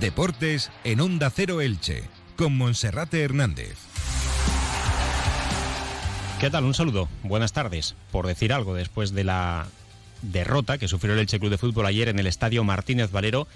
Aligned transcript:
Deportes 0.00 0.70
en 0.84 1.00
Onda 1.00 1.28
Cero 1.28 1.60
Elche, 1.60 2.04
con 2.36 2.56
Monserrate 2.56 3.20
Hernández. 3.20 3.76
¿Qué 6.38 6.50
tal? 6.50 6.64
Un 6.64 6.74
saludo. 6.74 7.08
Buenas 7.24 7.52
tardes. 7.52 7.96
Por 8.12 8.28
decir 8.28 8.52
algo, 8.52 8.74
después 8.74 9.12
de 9.12 9.24
la 9.24 9.66
derrota 10.22 10.78
que 10.78 10.86
sufrió 10.86 11.14
el 11.14 11.20
Elche 11.20 11.40
Club 11.40 11.50
de 11.50 11.58
Fútbol 11.58 11.86
ayer 11.86 12.08
en 12.08 12.20
el 12.20 12.28
Estadio 12.28 12.62
Martínez 12.62 13.10
Valero 13.10 13.48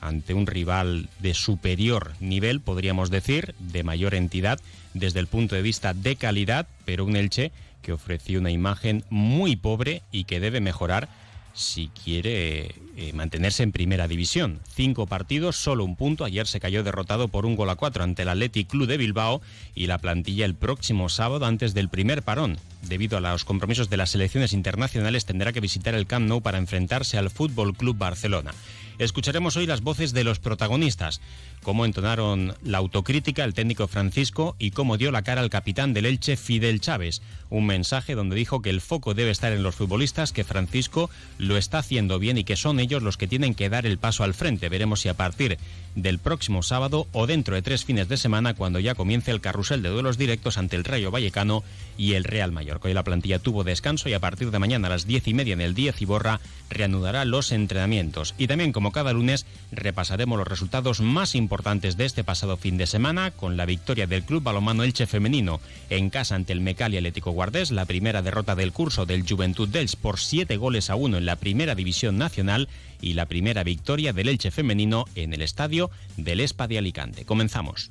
ante 0.00 0.32
un 0.32 0.46
rival 0.46 1.10
de 1.18 1.34
superior 1.34 2.12
nivel, 2.20 2.60
podríamos 2.60 3.10
decir, 3.10 3.54
de 3.58 3.82
mayor 3.82 4.14
entidad 4.14 4.58
desde 4.94 5.20
el 5.20 5.26
punto 5.26 5.56
de 5.56 5.62
vista 5.62 5.92
de 5.92 6.16
calidad, 6.16 6.66
pero 6.86 7.04
un 7.04 7.16
Elche 7.16 7.52
que 7.82 7.92
ofreció 7.92 8.40
una 8.40 8.50
imagen 8.50 9.04
muy 9.10 9.56
pobre 9.56 10.00
y 10.10 10.24
que 10.24 10.40
debe 10.40 10.60
mejorar 10.60 11.10
si 11.56 11.88
quiere 11.88 12.74
eh, 12.96 13.12
mantenerse 13.14 13.62
en 13.62 13.72
primera 13.72 14.06
división. 14.06 14.60
Cinco 14.74 15.06
partidos, 15.06 15.56
solo 15.56 15.84
un 15.84 15.96
punto. 15.96 16.24
Ayer 16.24 16.46
se 16.46 16.60
cayó 16.60 16.84
derrotado 16.84 17.28
por 17.28 17.46
un 17.46 17.56
gol 17.56 17.70
a 17.70 17.76
cuatro 17.76 18.04
ante 18.04 18.22
el 18.22 18.28
Athletic 18.28 18.68
Club 18.68 18.86
de 18.86 18.98
Bilbao 18.98 19.40
y 19.74 19.86
la 19.86 19.98
plantilla 19.98 20.44
el 20.44 20.54
próximo 20.54 21.08
sábado 21.08 21.46
antes 21.46 21.72
del 21.72 21.88
primer 21.88 22.22
parón. 22.22 22.58
Debido 22.82 23.16
a 23.16 23.20
los 23.20 23.44
compromisos 23.44 23.88
de 23.88 23.96
las 23.96 24.10
selecciones 24.10 24.52
internacionales 24.52 25.24
tendrá 25.24 25.52
que 25.52 25.60
visitar 25.60 25.94
el 25.94 26.06
Camp 26.06 26.28
Nou 26.28 26.42
para 26.42 26.58
enfrentarse 26.58 27.16
al 27.16 27.30
Fútbol 27.30 27.74
Club 27.74 27.96
Barcelona. 27.96 28.52
Escucharemos 28.98 29.56
hoy 29.56 29.66
las 29.66 29.82
voces 29.82 30.12
de 30.12 30.24
los 30.24 30.38
protagonistas, 30.38 31.20
cómo 31.66 31.84
entonaron 31.84 32.54
la 32.62 32.78
autocrítica 32.78 33.42
el 33.42 33.52
técnico 33.52 33.88
Francisco 33.88 34.54
y 34.56 34.70
cómo 34.70 34.98
dio 34.98 35.10
la 35.10 35.22
cara 35.22 35.40
al 35.40 35.50
capitán 35.50 35.94
del 35.94 36.06
Elche 36.06 36.36
Fidel 36.36 36.80
Chávez, 36.80 37.22
un 37.50 37.66
mensaje 37.66 38.14
donde 38.14 38.36
dijo 38.36 38.62
que 38.62 38.70
el 38.70 38.80
foco 38.80 39.14
debe 39.14 39.32
estar 39.32 39.52
en 39.52 39.64
los 39.64 39.74
futbolistas, 39.74 40.30
que 40.30 40.44
Francisco 40.44 41.10
lo 41.38 41.56
está 41.56 41.78
haciendo 41.78 42.20
bien 42.20 42.38
y 42.38 42.44
que 42.44 42.54
son 42.54 42.78
ellos 42.78 43.02
los 43.02 43.16
que 43.16 43.26
tienen 43.26 43.56
que 43.56 43.68
dar 43.68 43.84
el 43.84 43.98
paso 43.98 44.22
al 44.22 44.34
frente. 44.34 44.68
Veremos 44.68 45.00
si 45.00 45.08
a 45.08 45.14
partir 45.14 45.58
del 45.96 46.20
próximo 46.20 46.62
sábado 46.62 47.08
o 47.10 47.26
dentro 47.26 47.56
de 47.56 47.62
tres 47.62 47.84
fines 47.84 48.08
de 48.08 48.16
semana 48.16 48.54
cuando 48.54 48.78
ya 48.78 48.94
comience 48.94 49.32
el 49.32 49.40
carrusel 49.40 49.82
de 49.82 49.88
duelos 49.88 50.18
directos 50.18 50.58
ante 50.58 50.76
el 50.76 50.84
Rayo 50.84 51.10
Vallecano 51.10 51.64
y 51.98 52.12
el 52.12 52.22
Real 52.22 52.52
Mallorca. 52.52 52.86
Hoy 52.86 52.94
la 52.94 53.02
plantilla 53.02 53.40
tuvo 53.40 53.64
descanso 53.64 54.08
y 54.08 54.12
a 54.12 54.20
partir 54.20 54.52
de 54.52 54.58
mañana 54.60 54.86
a 54.86 54.90
las 54.90 55.06
diez 55.06 55.26
y 55.26 55.34
media 55.34 55.54
en 55.54 55.62
el 55.62 55.74
10 55.74 56.00
Iborra 56.02 56.40
reanudará 56.70 57.24
los 57.24 57.50
entrenamientos. 57.50 58.36
Y 58.38 58.46
también 58.46 58.72
como 58.72 58.92
cada 58.92 59.12
lunes 59.12 59.46
repasaremos 59.72 60.38
los 60.38 60.46
resultados 60.46 61.00
más 61.00 61.34
importantes 61.34 61.55
de 61.56 62.04
este 62.04 62.22
pasado 62.22 62.58
fin 62.58 62.76
de 62.76 62.86
semana 62.86 63.30
con 63.30 63.56
la 63.56 63.64
victoria 63.64 64.06
del 64.06 64.24
Club 64.24 64.42
Balomano 64.42 64.82
Elche 64.82 65.06
Femenino 65.06 65.58
en 65.88 66.10
casa 66.10 66.34
ante 66.34 66.52
el 66.52 66.60
Mecali 66.60 66.98
Atlético 66.98 67.30
Guardés, 67.30 67.70
la 67.70 67.86
primera 67.86 68.20
derrota 68.20 68.54
del 68.54 68.72
curso 68.72 69.06
del 69.06 69.26
Juventud 69.26 69.66
dels 69.66 69.96
por 69.96 70.20
siete 70.20 70.58
goles 70.58 70.90
a 70.90 70.96
uno 70.96 71.16
en 71.16 71.24
la 71.24 71.36
primera 71.36 71.74
división 71.74 72.18
nacional 72.18 72.68
y 73.00 73.14
la 73.14 73.24
primera 73.24 73.64
victoria 73.64 74.12
del 74.12 74.28
Elche 74.28 74.50
femenino 74.50 75.06
en 75.14 75.32
el 75.32 75.40
estadio 75.40 75.90
del 76.18 76.40
Espa 76.40 76.68
de 76.68 76.76
Alicante. 76.76 77.24
Comenzamos. 77.24 77.88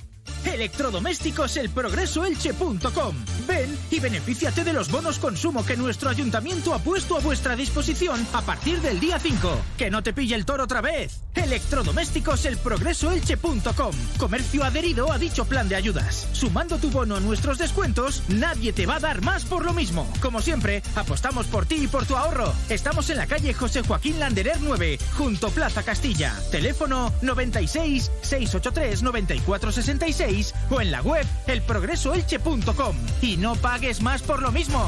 Electrodomésticos 0.56 1.58
elprogresoelche.com. 1.58 3.16
Ven 3.46 3.78
y 3.92 4.00
benefíciate 4.00 4.64
de 4.64 4.72
los 4.72 4.90
bonos 4.90 5.20
consumo 5.20 5.66
que 5.66 5.76
nuestro 5.76 6.10
ayuntamiento 6.10 6.74
ha 6.74 6.80
puesto 6.80 7.18
a 7.18 7.20
vuestra 7.20 7.56
disposición 7.58 8.26
a 8.34 8.42
partir 8.42 8.80
del 8.80 9.00
día 9.00 9.20
5. 9.20 9.62
Que 9.78 9.92
no 9.92 10.02
te 10.02 10.14
pille 10.14 10.34
el 10.34 10.46
toro 10.46 10.64
otra 10.64 10.80
vez. 10.80 11.22
Electrodomésticos 11.36 12.46
elprogresoelche.com. 12.46 13.92
Comercio 14.18 14.64
adherido 14.64 15.12
a 15.12 15.18
dicho 15.18 15.44
plan 15.46 15.68
de 15.68 15.76
ayudas. 15.76 16.28
Sumando 16.32 16.78
tu 16.78 16.90
bono 16.90 17.18
a 17.18 17.20
nuestros 17.20 17.58
descuentos, 17.58 18.24
nadie 18.30 18.72
te 18.72 18.86
va 18.86 18.96
a 18.96 19.02
dar 19.02 19.22
más 19.22 19.44
por 19.44 19.66
lo 19.66 19.74
mismo. 19.74 20.10
Como 20.22 20.42
siempre, 20.42 20.82
apostamos 20.96 21.48
por 21.48 21.66
ti 21.66 21.76
y 21.84 21.88
por 21.88 22.06
tu 22.06 22.16
ahorro. 22.16 22.54
Estamos 22.70 23.10
en 23.10 23.18
la 23.18 23.28
calle 23.28 23.54
José 23.54 23.82
Joaquín 23.84 24.20
Landerer 24.20 24.58
9, 24.62 24.98
junto 25.18 25.50
Plaza 25.50 25.84
Castilla. 25.84 26.34
Teléfono 26.50 27.12
96 27.22 28.10
683 28.22 29.04
9466 29.04 30.45
o 30.70 30.82
en 30.82 30.92
la 30.92 31.02
web 31.02 31.26
elprogresoelche.com. 31.48 32.96
Y 33.22 33.38
no 33.38 33.56
pagues 33.56 34.02
más 34.02 34.22
por 34.22 34.42
lo 34.42 34.52
mismo. 34.52 34.84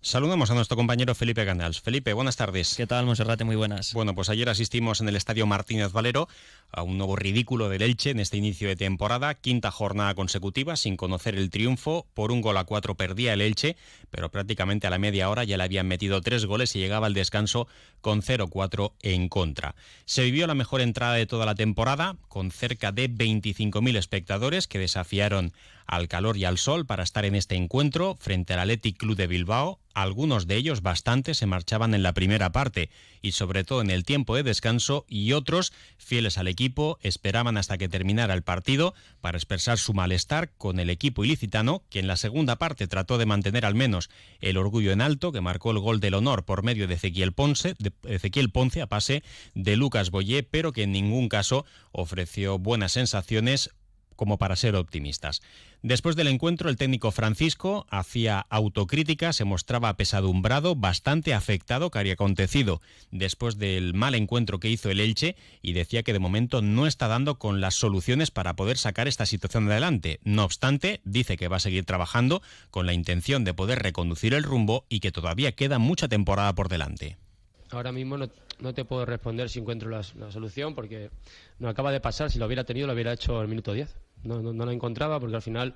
Saludamos 0.00 0.50
a 0.50 0.54
nuestro 0.54 0.76
compañero 0.76 1.14
Felipe 1.14 1.44
Canals. 1.44 1.80
Felipe, 1.80 2.12
buenas 2.12 2.36
tardes. 2.36 2.74
¿Qué 2.76 2.86
tal, 2.86 3.04
Monserrate? 3.04 3.42
Muy 3.42 3.56
buenas. 3.56 3.92
Bueno, 3.92 4.14
pues 4.14 4.28
ayer 4.28 4.48
asistimos 4.48 5.00
en 5.00 5.08
el 5.08 5.16
Estadio 5.16 5.44
Martínez 5.44 5.90
Valero 5.90 6.28
a 6.70 6.82
un 6.82 6.98
nuevo 6.98 7.16
ridículo 7.16 7.68
del 7.68 7.82
Elche 7.82 8.10
en 8.10 8.20
este 8.20 8.36
inicio 8.36 8.68
de 8.68 8.76
temporada, 8.76 9.34
quinta 9.34 9.70
jornada 9.70 10.14
consecutiva 10.14 10.76
sin 10.76 10.96
conocer 10.96 11.34
el 11.34 11.50
triunfo, 11.50 12.06
por 12.14 12.32
un 12.32 12.40
gol 12.40 12.56
a 12.56 12.64
cuatro 12.64 12.94
perdía 12.94 13.32
el 13.32 13.40
Elche, 13.40 13.76
pero 14.10 14.30
prácticamente 14.30 14.86
a 14.86 14.90
la 14.90 14.98
media 14.98 15.30
hora 15.30 15.44
ya 15.44 15.56
le 15.56 15.64
habían 15.64 15.88
metido 15.88 16.20
tres 16.20 16.44
goles 16.46 16.74
y 16.76 16.78
llegaba 16.78 17.06
al 17.06 17.14
descanso 17.14 17.68
con 18.00 18.22
0-4 18.22 18.92
en 19.02 19.28
contra. 19.28 19.74
Se 20.04 20.22
vivió 20.22 20.46
la 20.46 20.54
mejor 20.54 20.80
entrada 20.80 21.14
de 21.14 21.26
toda 21.26 21.46
la 21.46 21.54
temporada, 21.54 22.16
con 22.28 22.50
cerca 22.50 22.92
de 22.92 23.10
25.000 23.10 23.96
espectadores 23.96 24.68
que 24.68 24.78
desafiaron 24.78 25.52
al 25.88 26.06
calor 26.06 26.36
y 26.36 26.44
al 26.44 26.58
sol 26.58 26.86
para 26.86 27.02
estar 27.02 27.24
en 27.24 27.34
este 27.34 27.56
encuentro 27.56 28.16
frente 28.20 28.52
al 28.52 28.60
Athletic 28.60 28.98
Club 28.98 29.16
de 29.16 29.26
Bilbao. 29.26 29.80
Algunos 29.94 30.46
de 30.46 30.54
ellos, 30.54 30.82
bastante, 30.82 31.34
se 31.34 31.46
marchaban 31.46 31.92
en 31.92 32.04
la 32.04 32.12
primera 32.12 32.52
parte 32.52 32.90
y 33.20 33.32
sobre 33.32 33.64
todo 33.64 33.80
en 33.80 33.90
el 33.90 34.04
tiempo 34.04 34.36
de 34.36 34.44
descanso 34.44 35.06
y 35.08 35.32
otros, 35.32 35.72
fieles 35.96 36.38
al 36.38 36.46
equipo, 36.46 36.98
esperaban 37.02 37.56
hasta 37.56 37.78
que 37.78 37.88
terminara 37.88 38.34
el 38.34 38.42
partido 38.42 38.94
para 39.20 39.38
expresar 39.38 39.78
su 39.78 39.94
malestar 39.94 40.52
con 40.56 40.78
el 40.78 40.90
equipo 40.90 41.24
ilicitano, 41.24 41.82
que 41.90 41.98
en 41.98 42.06
la 42.06 42.16
segunda 42.16 42.56
parte 42.56 42.86
trató 42.86 43.18
de 43.18 43.26
mantener 43.26 43.64
al 43.64 43.74
menos 43.74 44.08
el 44.40 44.58
orgullo 44.58 44.92
en 44.92 45.00
alto, 45.00 45.32
que 45.32 45.40
marcó 45.40 45.72
el 45.72 45.80
gol 45.80 45.98
del 45.98 46.14
honor 46.14 46.44
por 46.44 46.62
medio 46.62 46.86
de 46.86 46.94
Ezequiel 46.94 47.32
Ponce, 47.32 47.74
de 47.78 47.92
Ezequiel 48.04 48.50
Ponce 48.50 48.82
a 48.82 48.86
pase 48.86 49.24
de 49.54 49.74
Lucas 49.74 50.10
Boyé, 50.10 50.44
pero 50.44 50.72
que 50.72 50.84
en 50.84 50.92
ningún 50.92 51.28
caso 51.28 51.64
ofreció 51.90 52.58
buenas 52.58 52.92
sensaciones 52.92 53.70
como 54.18 54.36
para 54.36 54.56
ser 54.56 54.74
optimistas. 54.74 55.42
Después 55.82 56.16
del 56.16 56.26
encuentro, 56.26 56.68
el 56.68 56.76
técnico 56.76 57.12
Francisco 57.12 57.86
hacía 57.88 58.40
autocrítica, 58.50 59.32
se 59.32 59.44
mostraba 59.44 59.90
apesadumbrado, 59.90 60.74
bastante 60.74 61.34
afectado 61.34 61.92
que 61.92 62.00
había 62.00 62.14
acontecido 62.14 62.82
después 63.12 63.58
del 63.58 63.94
mal 63.94 64.16
encuentro 64.16 64.58
que 64.58 64.70
hizo 64.70 64.90
el 64.90 64.98
Elche 64.98 65.36
y 65.62 65.72
decía 65.72 66.02
que 66.02 66.12
de 66.12 66.18
momento 66.18 66.62
no 66.62 66.88
está 66.88 67.06
dando 67.06 67.38
con 67.38 67.60
las 67.60 67.76
soluciones 67.76 68.32
para 68.32 68.56
poder 68.56 68.76
sacar 68.76 69.06
esta 69.06 69.24
situación 69.24 69.70
adelante. 69.70 70.18
No 70.24 70.42
obstante, 70.42 71.00
dice 71.04 71.36
que 71.36 71.46
va 71.46 71.58
a 71.58 71.60
seguir 71.60 71.84
trabajando 71.84 72.42
con 72.72 72.84
la 72.84 72.92
intención 72.92 73.44
de 73.44 73.54
poder 73.54 73.78
reconducir 73.78 74.34
el 74.34 74.42
rumbo 74.42 74.84
y 74.88 74.98
que 74.98 75.12
todavía 75.12 75.52
queda 75.52 75.78
mucha 75.78 76.08
temporada 76.08 76.52
por 76.56 76.68
delante. 76.68 77.18
Ahora 77.70 77.92
mismo 77.92 78.16
no, 78.16 78.74
te 78.74 78.84
puedo 78.84 79.06
responder 79.06 79.48
si 79.48 79.60
encuentro 79.60 79.88
la, 79.88 80.02
solución 80.02 80.74
porque 80.74 81.10
no 81.60 81.68
acaba 81.68 81.92
de 81.92 82.00
pasar. 82.00 82.32
Si 82.32 82.40
lo 82.40 82.46
hubiera 82.46 82.64
tenido, 82.64 82.88
lo 82.88 82.94
hubiera 82.94 83.12
hecho 83.12 83.38
al 83.38 83.46
minuto 83.46 83.72
10 83.72 84.07
no, 84.24 84.40
no, 84.40 84.66
la 84.66 84.72
encontraba 84.72 85.20
porque 85.20 85.36
al 85.36 85.42
final 85.42 85.74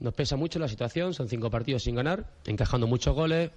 nos 0.00 0.14
pesa 0.14 0.36
mucho 0.36 0.58
la 0.58 0.68
situación, 0.68 1.14
son 1.14 1.28
cinco 1.28 1.50
partidos 1.50 1.82
sin 1.84 1.94
ganar, 1.94 2.32
encajando 2.46 2.86
muchos 2.86 3.14
goles, 3.14 3.50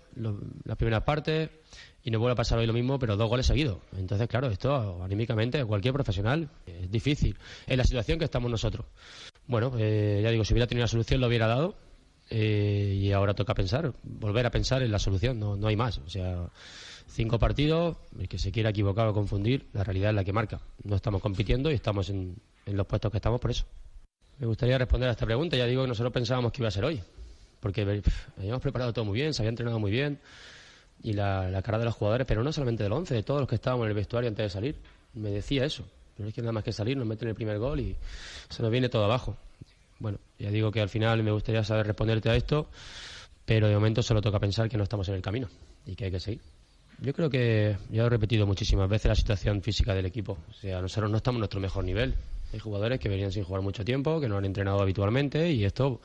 la 0.64 0.76
primera 0.76 1.04
parte, 1.04 1.62
y 2.04 2.12
no 2.12 2.20
vuelve 2.20 2.34
a 2.34 2.36
pasar 2.36 2.60
hoy 2.60 2.68
lo 2.68 2.74
mismo, 2.74 3.00
pero 3.00 3.18
dos 3.18 3.30
goles 3.30 3.46
seguidos. 3.46 3.80
Entonces, 3.98 4.28
claro, 4.28 4.48
esto 4.48 5.04
anímicamente, 5.04 5.64
cualquier 5.66 5.94
profesional, 5.94 6.50
es 6.66 6.90
difícil. 6.90 7.38
Es 7.66 7.78
la 7.78 7.84
situación 7.84 8.20
que 8.20 8.26
estamos 8.26 8.50
nosotros. 8.52 8.86
Bueno, 9.48 9.74
eh, 9.78 10.22
ya 10.24 10.30
digo, 10.30 10.46
si 10.46 10.54
hubiera 10.54 10.68
tenido 10.68 10.84
la 10.84 10.90
solución 10.90 11.22
lo 11.22 11.28
hubiera 11.28 11.48
dado, 11.48 11.76
eh, 12.30 13.00
y 13.02 13.12
ahora 13.12 13.34
toca 13.34 13.54
pensar, 13.54 13.94
volver 14.04 14.46
a 14.46 14.52
pensar 14.52 14.84
en 14.84 14.92
la 14.92 15.00
solución, 15.00 15.40
no, 15.40 15.56
no 15.56 15.68
hay 15.68 15.76
más. 15.76 15.98
O 16.00 16.10
sea, 16.10 16.50
cinco 17.08 17.40
partidos, 17.40 17.98
el 18.20 18.28
que 18.28 18.38
se 18.38 18.52
quiera 18.52 18.70
equivocar 18.70 19.08
o 19.08 19.14
confundir, 19.14 19.68
la 19.74 19.84
realidad 19.84 20.12
es 20.12 20.16
la 20.16 20.24
que 20.24 20.34
marca. 20.34 20.62
No 20.84 20.96
estamos 20.96 21.22
compitiendo 21.22 21.72
y 21.72 21.74
estamos 21.74 22.10
en 22.10 22.38
los 22.66 22.86
puestos 22.86 23.12
que 23.12 23.18
estamos 23.18 23.40
por 23.40 23.52
eso. 23.52 23.66
Me 24.40 24.46
gustaría 24.48 24.78
responder 24.78 25.10
a 25.10 25.14
esta 25.14 25.26
pregunta. 25.26 25.58
Ya 25.58 25.66
digo 25.66 25.84
que 25.84 25.88
nosotros 25.88 26.14
pensábamos 26.14 26.52
que 26.52 26.62
iba 26.62 26.68
a 26.68 26.72
ser 26.72 26.86
hoy, 26.86 27.02
porque 27.60 27.82
habíamos 28.38 28.62
preparado 28.62 28.94
todo 28.94 29.06
muy 29.06 29.16
bien, 29.16 29.34
se 29.34 29.42
había 29.42 29.50
entrenado 29.50 29.80
muy 29.80 29.92
bien, 29.92 30.20
y 31.02 31.14
la, 31.14 31.62
cara 31.64 31.80
de 31.80 31.86
los 31.86 31.96
jugadores, 31.96 32.28
pero 32.28 32.44
no 32.44 32.52
solamente 32.52 32.84
del 32.84 32.92
11, 32.92 33.14
de 33.14 33.24
todos 33.24 33.40
los 33.40 33.50
que 33.50 33.56
estábamos 33.56 33.86
en 33.86 33.90
el 33.90 33.96
vestuario 33.96 34.30
antes 34.30 34.46
de 34.46 34.50
salir, 34.50 34.76
me 35.14 35.30
decía 35.30 35.66
eso. 35.66 35.86
Pero 36.16 36.30
es 36.30 36.36
que 36.36 36.42
nada 36.42 36.52
más 36.52 36.64
que 36.64 36.72
salir, 36.72 36.98
nos 36.98 37.06
meten 37.06 37.30
el 37.30 37.36
primer 37.36 37.60
gol 37.60 37.80
y 37.80 37.96
se 38.50 38.64
nos 38.64 38.72
viene 38.72 38.90
todo 38.90 39.06
abajo. 39.06 39.38
Bueno, 40.00 40.20
ya 40.40 40.50
digo 40.50 40.72
que 40.72 40.82
al 40.82 40.90
final 40.90 41.22
me 41.24 41.32
gustaría 41.32 41.64
saber 41.64 41.88
responderte 41.88 42.30
a 42.30 42.36
esto, 42.36 42.68
pero 43.46 43.68
de 43.68 43.76
momento 43.76 44.02
solo 44.02 44.22
toca 44.22 44.40
pensar 44.40 44.70
que 44.70 44.78
no 44.78 44.84
estamos 44.84 45.08
en 45.10 45.16
el 45.16 45.22
camino 45.22 45.48
y 45.86 45.96
que 45.96 46.06
hay 46.06 46.12
que 46.12 46.20
seguir. 46.20 46.42
Yo 47.00 47.14
creo 47.14 47.30
que 47.30 47.78
ya 47.92 48.04
he 48.04 48.10
repetido 48.10 48.48
muchísimas 48.48 48.90
veces 48.90 49.10
la 49.10 49.16
situación 49.16 49.62
física 49.62 49.94
del 49.94 50.08
equipo. 50.08 50.38
O 50.50 50.54
sea, 50.54 50.82
nosotros 50.82 51.12
no 51.12 51.18
estamos 51.18 51.38
en 51.38 51.42
nuestro 51.42 51.60
mejor 51.60 51.84
nivel. 51.84 52.16
Hay 52.54 52.60
jugadores 52.60 53.00
que 53.00 53.10
venían 53.10 53.32
sin 53.32 53.44
jugar 53.44 53.62
mucho 53.62 53.84
tiempo, 53.84 54.22
que 54.22 54.30
no 54.30 54.38
han 54.38 54.46
entrenado 54.46 54.82
habitualmente 54.82 55.52
y 55.52 55.66
esto 55.66 56.00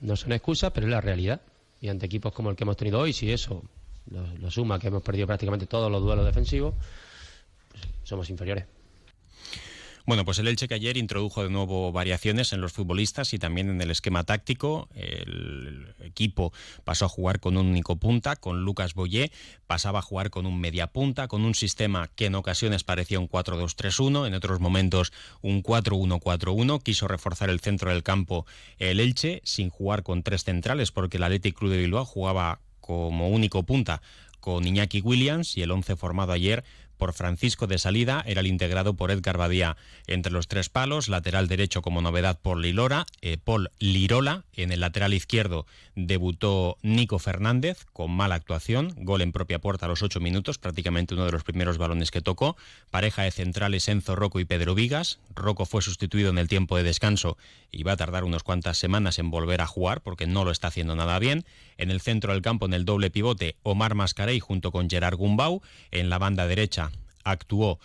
no 0.00 0.16
son 0.16 0.32
excusas, 0.32 0.72
pero 0.72 0.86
es 0.86 0.90
la 0.90 1.00
realidad. 1.00 1.40
Y 1.80 1.88
ante 1.88 2.06
equipos 2.06 2.32
como 2.32 2.50
el 2.50 2.56
que 2.56 2.64
hemos 2.64 2.76
tenido 2.76 3.00
hoy, 3.00 3.12
si 3.12 3.30
eso 3.30 3.62
lo, 4.10 4.50
suma, 4.50 4.78
que 4.78 4.88
hemos 4.88 5.02
perdido 5.02 5.26
prácticamente 5.26 5.66
todos 5.66 5.90
los 5.90 6.02
duelos 6.02 6.24
defensivos, 6.24 6.74
pues 7.70 7.84
somos 8.04 8.30
inferiores. 8.30 8.64
Bueno, 10.06 10.24
pues 10.24 10.38
el 10.38 10.46
Elche 10.46 10.68
que 10.68 10.74
ayer 10.74 10.96
introdujo 10.96 11.42
de 11.42 11.50
nuevo 11.50 11.90
variaciones 11.90 12.52
en 12.52 12.60
los 12.60 12.72
futbolistas 12.72 13.34
y 13.34 13.40
también 13.40 13.70
en 13.70 13.80
el 13.80 13.90
esquema 13.90 14.22
táctico. 14.22 14.88
El 14.94 15.92
equipo 16.04 16.52
pasó 16.84 17.06
a 17.06 17.08
jugar 17.08 17.40
con 17.40 17.56
un 17.56 17.66
único 17.66 17.96
punta, 17.96 18.36
con 18.36 18.62
Lucas 18.62 18.94
Boyé, 18.94 19.32
pasaba 19.66 19.98
a 19.98 20.02
jugar 20.02 20.30
con 20.30 20.46
un 20.46 20.60
media 20.60 20.86
punta, 20.86 21.26
con 21.26 21.44
un 21.44 21.56
sistema 21.56 22.08
que 22.14 22.26
en 22.26 22.36
ocasiones 22.36 22.84
parecía 22.84 23.18
un 23.18 23.28
4-2-3-1, 23.28 24.28
en 24.28 24.34
otros 24.34 24.60
momentos 24.60 25.12
un 25.42 25.60
4-1-4-1. 25.64 26.80
Quiso 26.84 27.08
reforzar 27.08 27.50
el 27.50 27.58
centro 27.58 27.90
del 27.90 28.04
campo 28.04 28.46
el 28.78 29.00
Elche 29.00 29.40
sin 29.42 29.70
jugar 29.70 30.04
con 30.04 30.22
tres 30.22 30.44
centrales 30.44 30.92
porque 30.92 31.16
el 31.16 31.24
Athletic 31.24 31.58
Club 31.58 31.72
de 31.72 31.78
Bilbao 31.78 32.04
jugaba 32.04 32.60
como 32.80 33.28
único 33.28 33.64
punta 33.64 34.00
con 34.38 34.64
Iñaki 34.64 35.00
Williams 35.00 35.56
y 35.56 35.62
el 35.62 35.72
once 35.72 35.96
formado 35.96 36.30
ayer 36.30 36.62
por 36.96 37.12
Francisco 37.12 37.66
de 37.66 37.78
salida, 37.78 38.22
era 38.26 38.40
el 38.40 38.46
integrado 38.46 38.94
por 38.94 39.10
Edgar 39.10 39.38
Badía 39.38 39.76
entre 40.06 40.32
los 40.32 40.48
tres 40.48 40.68
palos, 40.68 41.08
lateral 41.08 41.48
derecho 41.48 41.82
como 41.82 42.00
novedad 42.00 42.38
por 42.40 42.58
Lilora, 42.58 43.06
eh, 43.20 43.36
Paul 43.42 43.70
Lirola, 43.78 44.44
en 44.54 44.72
el 44.72 44.80
lateral 44.80 45.14
izquierdo 45.14 45.66
debutó 45.96 46.76
Nico 46.82 47.18
Fernández 47.18 47.86
con 47.92 48.10
mala 48.10 48.34
actuación, 48.34 48.92
gol 48.98 49.22
en 49.22 49.32
propia 49.32 49.58
puerta 49.58 49.86
a 49.86 49.88
los 49.88 50.02
ocho 50.02 50.20
minutos, 50.20 50.58
prácticamente 50.58 51.14
uno 51.14 51.24
de 51.24 51.32
los 51.32 51.42
primeros 51.42 51.78
balones 51.78 52.10
que 52.10 52.20
tocó, 52.20 52.56
pareja 52.90 53.22
de 53.22 53.30
centrales 53.30 53.88
Enzo 53.88 54.14
Rocco 54.14 54.38
y 54.38 54.44
Pedro 54.44 54.74
Vigas, 54.74 55.18
Rocco 55.34 55.64
fue 55.64 55.80
sustituido 55.80 56.28
en 56.30 56.38
el 56.38 56.48
tiempo 56.48 56.76
de 56.76 56.82
descanso 56.82 57.38
y 57.72 57.82
va 57.82 57.92
a 57.92 57.96
tardar 57.96 58.24
unas 58.24 58.42
cuantas 58.42 58.76
semanas 58.76 59.18
en 59.18 59.30
volver 59.30 59.62
a 59.62 59.66
jugar 59.66 60.02
porque 60.02 60.26
no 60.26 60.44
lo 60.44 60.50
está 60.50 60.68
haciendo 60.68 60.94
nada 60.94 61.18
bien, 61.18 61.46
en 61.78 61.90
el 61.90 62.00
centro 62.00 62.32
del 62.34 62.42
campo 62.42 62.66
en 62.66 62.74
el 62.74 62.84
doble 62.84 63.10
pivote 63.10 63.56
Omar 63.62 63.94
Mascarey 63.94 64.38
junto 64.38 64.70
con 64.72 64.90
Gerard 64.90 65.16
Gumbau, 65.16 65.62
en 65.90 66.10
la 66.10 66.18
banda 66.18 66.46
derecha 66.46 66.85
actuó 67.26 67.78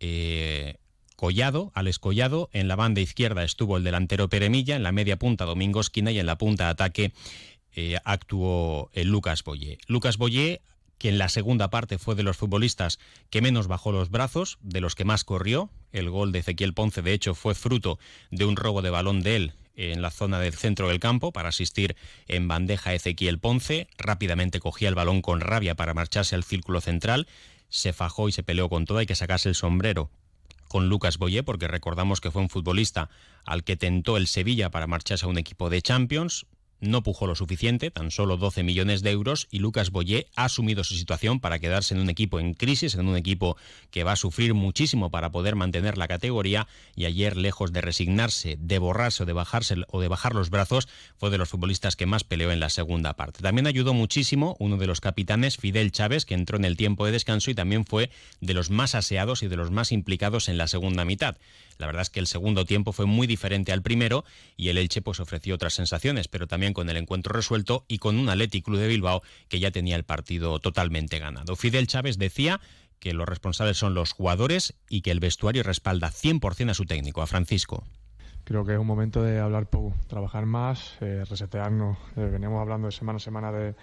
eh, 0.00 0.76
Collado, 1.16 1.70
Alex 1.74 1.98
Collado, 1.98 2.48
en 2.52 2.66
la 2.68 2.76
banda 2.76 3.00
izquierda 3.00 3.44
estuvo 3.44 3.76
el 3.76 3.84
delantero 3.84 4.28
Peremilla, 4.28 4.76
en 4.76 4.82
la 4.82 4.92
media 4.92 5.18
punta 5.18 5.44
Domingo 5.44 5.80
Esquina 5.80 6.10
y 6.10 6.18
en 6.18 6.26
la 6.26 6.38
punta 6.38 6.64
de 6.64 6.70
ataque 6.70 7.12
eh, 7.76 7.98
actuó 8.04 8.90
el 8.94 9.08
Lucas 9.08 9.44
Boyé. 9.44 9.78
Lucas 9.86 10.16
Boyé, 10.16 10.62
que 10.98 11.10
en 11.10 11.18
la 11.18 11.28
segunda 11.28 11.70
parte 11.70 11.98
fue 11.98 12.14
de 12.14 12.22
los 12.22 12.36
futbolistas 12.36 12.98
que 13.30 13.42
menos 13.42 13.68
bajó 13.68 13.92
los 13.92 14.10
brazos, 14.10 14.58
de 14.62 14.80
los 14.80 14.94
que 14.94 15.04
más 15.04 15.24
corrió. 15.24 15.70
El 15.92 16.10
gol 16.10 16.32
de 16.32 16.40
Ezequiel 16.40 16.74
Ponce, 16.74 17.02
de 17.02 17.12
hecho, 17.12 17.34
fue 17.34 17.54
fruto 17.54 17.98
de 18.30 18.44
un 18.44 18.56
robo 18.56 18.82
de 18.82 18.90
balón 18.90 19.22
de 19.22 19.36
él 19.36 19.52
en 19.76 20.02
la 20.02 20.10
zona 20.10 20.40
del 20.40 20.54
centro 20.54 20.88
del 20.88 21.00
campo 21.00 21.32
para 21.32 21.50
asistir 21.50 21.96
en 22.28 22.48
bandeja 22.48 22.94
Ezequiel 22.94 23.38
Ponce. 23.38 23.88
Rápidamente 23.98 24.60
cogía 24.60 24.88
el 24.88 24.94
balón 24.94 25.22
con 25.22 25.40
rabia 25.40 25.74
para 25.74 25.94
marcharse 25.94 26.34
al 26.34 26.44
círculo 26.44 26.80
central 26.80 27.26
se 27.70 27.92
fajó 27.92 28.28
y 28.28 28.32
se 28.32 28.42
peleó 28.42 28.68
con 28.68 28.84
todo, 28.84 28.98
hay 28.98 29.06
que 29.06 29.14
sacarse 29.14 29.48
el 29.48 29.54
sombrero 29.54 30.10
con 30.68 30.88
Lucas 30.88 31.18
Boyé, 31.18 31.42
porque 31.42 31.66
recordamos 31.66 32.20
que 32.20 32.30
fue 32.30 32.42
un 32.42 32.48
futbolista 32.48 33.10
al 33.44 33.64
que 33.64 33.76
tentó 33.76 34.16
el 34.16 34.26
Sevilla 34.26 34.70
para 34.70 34.86
marcharse 34.86 35.24
a 35.24 35.28
un 35.28 35.38
equipo 35.38 35.70
de 35.70 35.82
Champions, 35.82 36.46
no 36.80 37.02
pujó 37.02 37.26
lo 37.26 37.34
suficiente, 37.34 37.90
tan 37.90 38.10
solo 38.10 38.36
12 38.36 38.62
millones 38.62 39.02
de 39.02 39.10
euros, 39.10 39.48
y 39.50 39.58
Lucas 39.58 39.90
Boyé 39.90 40.28
ha 40.36 40.44
asumido 40.44 40.84
su 40.84 40.94
situación 40.94 41.40
para 41.40 41.58
quedarse 41.58 41.94
en 41.94 42.00
un 42.00 42.10
equipo 42.10 42.40
en 42.40 42.54
crisis, 42.54 42.94
en 42.94 43.08
un 43.08 43.16
equipo 43.16 43.56
que 43.90 44.04
va 44.04 44.12
a 44.12 44.16
sufrir 44.16 44.54
muchísimo 44.54 45.10
para 45.10 45.30
poder 45.30 45.56
mantener 45.56 45.98
la 45.98 46.08
categoría, 46.08 46.66
y 46.96 47.04
ayer, 47.04 47.36
lejos 47.36 47.72
de 47.72 47.80
resignarse, 47.80 48.56
de 48.58 48.78
borrarse 48.78 49.22
o 49.22 49.26
de 49.26 49.32
bajarse 49.32 49.76
o 49.88 50.00
de 50.00 50.08
bajar 50.08 50.34
los 50.34 50.50
brazos, 50.50 50.88
fue 51.18 51.30
de 51.30 51.38
los 51.38 51.48
futbolistas 51.48 51.96
que 51.96 52.06
más 52.06 52.24
peleó 52.24 52.52
en 52.52 52.60
la 52.60 52.70
segunda 52.70 53.14
parte. 53.14 53.42
También 53.42 53.66
ayudó 53.66 53.94
muchísimo 53.94 54.56
uno 54.58 54.76
de 54.76 54.86
los 54.86 55.00
capitanes, 55.00 55.56
Fidel 55.56 55.92
Chávez, 55.92 56.24
que 56.24 56.34
entró 56.34 56.56
en 56.56 56.64
el 56.64 56.76
tiempo 56.76 57.06
de 57.06 57.12
descanso 57.12 57.50
y 57.50 57.54
también 57.54 57.84
fue 57.84 58.10
de 58.40 58.54
los 58.54 58.70
más 58.70 58.94
aseados 58.94 59.42
y 59.42 59.48
de 59.48 59.56
los 59.56 59.70
más 59.70 59.92
implicados 59.92 60.48
en 60.48 60.58
la 60.58 60.66
segunda 60.66 61.04
mitad. 61.04 61.36
La 61.80 61.86
verdad 61.86 62.02
es 62.02 62.10
que 62.10 62.20
el 62.20 62.26
segundo 62.26 62.66
tiempo 62.66 62.92
fue 62.92 63.06
muy 63.06 63.26
diferente 63.26 63.72
al 63.72 63.80
primero 63.80 64.26
y 64.54 64.68
el 64.68 64.76
Elche 64.76 65.00
pues 65.00 65.18
ofreció 65.18 65.54
otras 65.54 65.72
sensaciones, 65.72 66.28
pero 66.28 66.46
también 66.46 66.74
con 66.74 66.90
el 66.90 66.98
encuentro 66.98 67.32
resuelto 67.32 67.86
y 67.88 67.96
con 67.96 68.18
un 68.18 68.28
Athletic 68.28 68.66
Club 68.66 68.78
de 68.78 68.86
Bilbao 68.86 69.22
que 69.48 69.60
ya 69.60 69.70
tenía 69.70 69.96
el 69.96 70.04
partido 70.04 70.58
totalmente 70.58 71.18
ganado. 71.18 71.56
Fidel 71.56 71.86
Chávez 71.86 72.18
decía 72.18 72.60
que 72.98 73.14
los 73.14 73.26
responsables 73.26 73.78
son 73.78 73.94
los 73.94 74.12
jugadores 74.12 74.74
y 74.90 75.00
que 75.00 75.10
el 75.10 75.20
vestuario 75.20 75.62
respalda 75.62 76.10
100% 76.10 76.70
a 76.70 76.74
su 76.74 76.84
técnico, 76.84 77.22
a 77.22 77.26
Francisco. 77.26 77.82
Creo 78.44 78.66
que 78.66 78.74
es 78.74 78.78
un 78.78 78.86
momento 78.86 79.22
de 79.22 79.40
hablar 79.40 79.66
poco, 79.66 79.94
trabajar 80.06 80.44
más, 80.44 80.98
eh, 81.00 81.24
resetearnos. 81.28 81.96
Eh, 82.16 82.28
veníamos 82.30 82.60
hablando 82.60 82.88
de 82.88 82.92
semana 82.92 83.16
a 83.16 83.20
semana 83.20 83.52
de, 83.52 83.74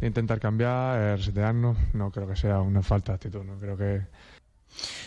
intentar 0.00 0.40
cambiar, 0.40 0.98
eh, 0.98 1.16
resetearnos. 1.16 1.76
No 1.92 2.10
creo 2.10 2.26
que 2.26 2.36
sea 2.36 2.60
una 2.60 2.82
falta 2.82 3.12
de 3.12 3.16
actitud, 3.16 3.44
no 3.44 3.58
creo 3.58 3.76
que 3.76 4.06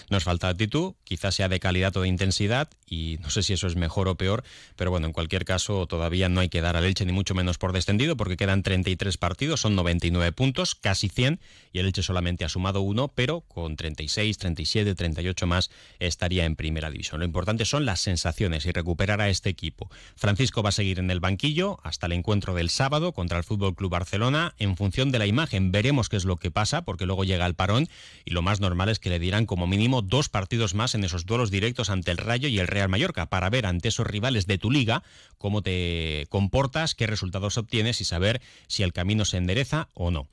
nos 0.10 0.24
falta 0.24 0.50
actitud, 0.50 0.94
quizás 1.04 1.36
sea 1.36 1.50
de 1.50 1.60
calidad 1.60 1.96
o 1.98 2.02
de 2.02 2.08
intensidad 2.08 2.70
y 2.88 3.18
no 3.22 3.30
sé 3.30 3.44
si 3.44 3.54
eso 3.54 3.68
es 3.68 3.76
mejor 3.76 4.08
o 4.08 4.16
peor, 4.16 4.44
pero 4.76 4.92
bueno, 4.92 5.08
en 5.08 5.14
cualquier 5.14 5.46
caso 5.46 5.88
todavía 5.88 6.30
no 6.30 6.42
hay 6.42 6.50
que 6.50 6.62
dar 6.62 6.78
a 6.78 6.86
Elche 6.86 7.06
ni 7.06 7.14
mucho 7.14 7.34
menos 7.34 7.58
por 7.58 7.74
descendido 7.74 8.16
porque 8.18 8.38
quedan 8.38 8.64
33 8.64 9.18
partidos, 9.18 9.62
son 9.62 9.76
99 9.76 10.32
puntos, 10.32 10.76
casi 10.76 11.10
100 11.10 11.40
y 11.72 11.80
el 11.80 11.88
Elche 11.88 12.04
solamente 12.04 12.46
ha 12.46 12.50
sumado 12.50 12.82
uno, 12.82 13.10
pero 13.10 13.42
con 13.42 13.76
36, 13.76 14.38
37, 14.38 14.96
38 14.96 15.48
más 15.48 15.72
estaría 16.00 16.46
en 16.46 16.56
primera 16.56 16.92
división. 16.92 17.20
Lo 17.20 17.26
importante 17.26 17.66
son 17.66 17.86
las 17.86 18.02
sensaciones 18.02 18.66
y 18.66 18.72
recuperar 18.72 19.22
a 19.22 19.30
este 19.30 19.50
equipo. 19.50 19.90
Francisco 20.16 20.62
va 20.62 20.70
a 20.70 20.74
seguir 20.74 21.00
en 21.00 21.10
el 21.10 21.20
banquillo 21.20 21.80
hasta 21.84 22.06
el 22.06 22.14
encuentro 22.14 22.54
del 22.54 22.70
sábado 22.70 23.14
contra 23.14 23.38
el 23.38 23.44
Fútbol 23.44 23.76
Club 23.76 23.92
Barcelona 23.92 24.54
en 24.58 24.78
función 24.78 25.12
de 25.12 25.20
la 25.20 25.26
imagen. 25.26 25.72
Veremos 25.72 26.10
qué 26.10 26.18
es 26.18 26.26
lo 26.26 26.38
que 26.38 26.52
pasa 26.52 26.84
porque 26.84 27.06
luego 27.06 27.24
llega 27.24 27.46
el 27.46 27.56
parón 27.56 27.88
y 28.26 28.32
lo 28.32 28.42
más 28.42 28.60
normal 28.60 28.90
es 28.90 29.00
que 29.00 29.10
le 29.10 29.20
dirán 29.20 29.46
como 29.54 29.68
mínimo 29.68 30.02
dos 30.02 30.30
partidos 30.30 30.74
más 30.74 30.96
en 30.96 31.04
esos 31.04 31.28
duelos 31.28 31.52
directos 31.52 31.92
ante 31.92 32.10
el 32.10 32.18
Rayo 32.18 32.48
y 32.48 32.58
el 32.58 32.66
Real 32.66 32.90
Mallorca 32.90 33.28
para 33.28 33.52
ver 33.52 33.68
ante 33.68 33.90
esos 33.90 34.08
rivales 34.08 34.48
de 34.48 34.58
tu 34.58 34.72
liga 34.72 35.04
cómo 35.38 35.62
te 35.62 36.26
comportas, 36.30 36.96
qué 36.96 37.06
resultados 37.06 37.60
obtienes 37.60 38.02
y 38.02 38.04
saber 38.04 38.42
si 38.66 38.82
el 38.82 38.94
camino 38.94 39.26
se 39.26 39.38
endereza 39.38 39.90
o 39.94 40.10
no. 40.10 40.28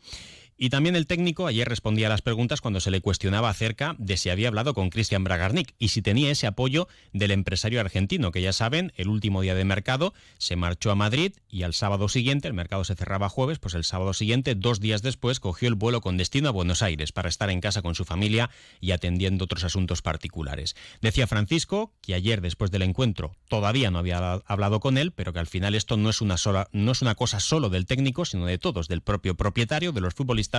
Y 0.62 0.68
también 0.68 0.94
el 0.94 1.06
técnico 1.06 1.46
ayer 1.46 1.66
respondía 1.66 2.08
a 2.08 2.10
las 2.10 2.20
preguntas 2.20 2.60
cuando 2.60 2.80
se 2.80 2.90
le 2.90 3.00
cuestionaba 3.00 3.48
acerca 3.48 3.96
de 3.96 4.18
si 4.18 4.28
había 4.28 4.48
hablado 4.48 4.74
con 4.74 4.90
Cristian 4.90 5.24
Bragarnik 5.24 5.74
y 5.78 5.88
si 5.88 6.02
tenía 6.02 6.30
ese 6.30 6.46
apoyo 6.46 6.86
del 7.14 7.30
empresario 7.30 7.80
argentino, 7.80 8.30
que 8.30 8.42
ya 8.42 8.52
saben, 8.52 8.92
el 8.96 9.08
último 9.08 9.40
día 9.40 9.54
de 9.54 9.64
mercado 9.64 10.12
se 10.36 10.56
marchó 10.56 10.90
a 10.90 10.94
Madrid 10.94 11.32
y 11.48 11.62
al 11.62 11.72
sábado 11.72 12.10
siguiente, 12.10 12.46
el 12.46 12.52
mercado 12.52 12.84
se 12.84 12.94
cerraba 12.94 13.30
jueves, 13.30 13.58
pues 13.58 13.72
el 13.72 13.84
sábado 13.84 14.12
siguiente, 14.12 14.54
dos 14.54 14.80
días 14.80 15.00
después, 15.00 15.40
cogió 15.40 15.66
el 15.66 15.76
vuelo 15.76 16.02
con 16.02 16.18
destino 16.18 16.50
a 16.50 16.52
Buenos 16.52 16.82
Aires 16.82 17.10
para 17.10 17.30
estar 17.30 17.48
en 17.48 17.62
casa 17.62 17.80
con 17.80 17.94
su 17.94 18.04
familia 18.04 18.50
y 18.82 18.90
atendiendo 18.90 19.46
otros 19.46 19.64
asuntos 19.64 20.02
particulares. 20.02 20.76
Decía 21.00 21.26
Francisco 21.26 21.94
que 22.02 22.12
ayer, 22.12 22.42
después 22.42 22.70
del 22.70 22.82
encuentro, 22.82 23.34
todavía 23.48 23.90
no 23.90 23.98
había 23.98 24.18
hablado 24.44 24.80
con 24.80 24.98
él, 24.98 25.12
pero 25.12 25.32
que 25.32 25.38
al 25.38 25.46
final 25.46 25.74
esto 25.74 25.96
no 25.96 26.10
es 26.10 26.20
una, 26.20 26.36
sola, 26.36 26.68
no 26.72 26.92
es 26.92 27.00
una 27.00 27.14
cosa 27.14 27.40
solo 27.40 27.70
del 27.70 27.86
técnico, 27.86 28.26
sino 28.26 28.44
de 28.44 28.58
todos, 28.58 28.88
del 28.88 29.00
propio 29.00 29.36
propietario, 29.36 29.92
de 29.92 30.02
los 30.02 30.12
futbolistas 30.12 30.49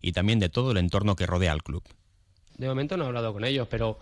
y 0.00 0.12
también 0.12 0.38
de 0.38 0.48
todo 0.48 0.72
el 0.72 0.78
entorno 0.78 1.16
que 1.16 1.26
rodea 1.26 1.52
al 1.52 1.62
club. 1.62 1.82
De 2.56 2.68
momento 2.68 2.96
no 2.96 3.04
he 3.04 3.06
hablado 3.08 3.32
con 3.32 3.44
ellos, 3.44 3.66
pero, 3.68 3.98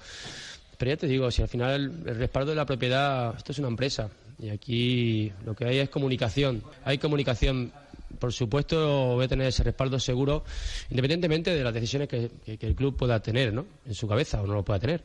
pero 0.78 0.90
ya 0.90 0.96
te 0.96 1.06
digo, 1.06 1.30
si 1.30 1.42
al 1.42 1.48
final 1.48 2.02
el, 2.06 2.16
respaldo 2.16 2.50
de 2.50 2.56
la 2.56 2.66
propiedad, 2.66 3.34
esto 3.36 3.52
es 3.52 3.58
una 3.58 3.68
empresa 3.68 4.10
y 4.38 4.50
aquí 4.50 5.32
lo 5.44 5.54
que 5.54 5.64
hay 5.64 5.78
es 5.78 5.88
comunicación. 5.88 6.62
Hay 6.84 6.98
comunicación 6.98 7.72
por 8.18 8.32
supuesto 8.32 9.14
voy 9.14 9.24
a 9.24 9.28
tener 9.28 9.46
ese 9.46 9.62
respaldo 9.62 9.98
seguro, 9.98 10.44
independientemente 10.90 11.54
de 11.54 11.64
las 11.64 11.74
decisiones 11.74 12.08
que, 12.08 12.30
el 12.44 12.74
club 12.74 12.96
pueda 12.96 13.20
tener 13.20 13.52
¿no? 13.52 13.66
en 13.86 13.94
su 13.94 14.06
cabeza 14.06 14.42
o 14.42 14.46
no 14.46 14.54
lo 14.54 14.64
pueda 14.64 14.78
tener. 14.78 15.04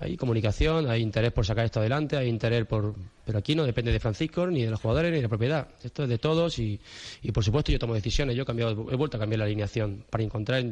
Hay 0.00 0.16
comunicación, 0.16 0.90
hay 0.90 1.00
interés 1.00 1.32
por 1.32 1.46
sacar 1.46 1.64
esto 1.64 1.80
adelante, 1.80 2.16
hay 2.16 2.28
interés 2.28 2.66
por... 2.66 2.94
Pero 3.24 3.38
aquí 3.38 3.54
no 3.54 3.64
depende 3.64 3.92
de 3.92 4.00
Francisco, 4.00 4.46
ni 4.46 4.62
de 4.62 4.70
los 4.70 4.80
jugadores, 4.80 5.10
ni 5.12 5.18
de 5.18 5.22
la 5.22 5.28
propiedad. 5.28 5.68
Esto 5.82 6.02
es 6.02 6.08
de 6.08 6.18
todos 6.18 6.58
y, 6.58 6.80
y 7.22 7.30
por 7.30 7.44
supuesto 7.44 7.70
yo 7.70 7.78
tomo 7.78 7.94
decisiones. 7.94 8.34
Yo 8.34 8.42
he, 8.42 8.46
cambiado, 8.46 8.72
he 8.90 8.96
vuelto 8.96 9.16
a 9.16 9.20
cambiar 9.20 9.38
la 9.38 9.44
alineación 9.44 10.04
para 10.10 10.24
encontrar 10.24 10.64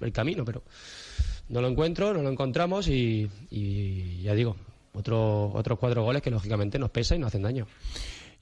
el 0.00 0.12
camino, 0.12 0.44
pero 0.44 0.62
no 1.48 1.60
lo 1.60 1.68
encuentro, 1.68 2.12
no 2.14 2.22
lo 2.22 2.30
encontramos 2.30 2.88
y, 2.88 3.30
y 3.50 4.22
ya 4.22 4.34
digo, 4.34 4.56
otro, 4.94 5.52
otros 5.52 5.78
cuatro 5.78 6.02
goles 6.02 6.22
que 6.22 6.30
lógicamente 6.30 6.78
nos 6.78 6.90
pesa 6.90 7.14
y 7.14 7.18
nos 7.18 7.28
hacen 7.28 7.42
daño. 7.42 7.66